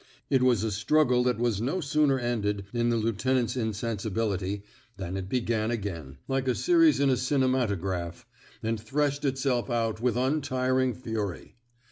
It 0.31 0.41
was 0.41 0.63
a 0.63 0.71
struggle 0.71 1.21
that 1.25 1.37
was 1.37 1.61
no 1.61 1.79
sooner 1.79 2.17
ended, 2.17 2.65
in 2.73 2.89
the 2.89 2.97
lieutenant's 2.97 3.55
insensi 3.55 4.09
bility, 4.09 4.63
than 4.97 5.15
it 5.15 5.29
began 5.29 5.69
again, 5.69 6.17
like 6.27 6.47
a 6.47 6.55
series 6.55 6.99
in 6.99 7.11
a 7.11 7.15
cinematograph, 7.15 8.25
and 8.63 8.81
threshed 8.81 9.25
itself 9.25 9.69
out 9.69 10.01
with 10.01 10.15
untiring 10.17 10.95
fury. 10.95 11.55